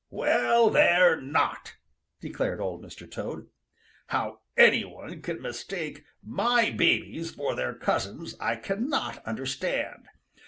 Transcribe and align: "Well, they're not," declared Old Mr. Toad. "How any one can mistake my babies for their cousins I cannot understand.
"Well, 0.09 0.71
they're 0.71 1.21
not," 1.21 1.75
declared 2.21 2.59
Old 2.59 2.81
Mr. 2.83 3.07
Toad. 3.07 3.49
"How 4.07 4.39
any 4.57 4.83
one 4.83 5.21
can 5.21 5.39
mistake 5.43 6.05
my 6.25 6.71
babies 6.71 7.29
for 7.35 7.53
their 7.53 7.75
cousins 7.75 8.35
I 8.39 8.55
cannot 8.55 9.23
understand. 9.27 10.07